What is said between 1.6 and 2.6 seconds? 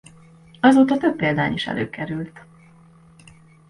előkerült.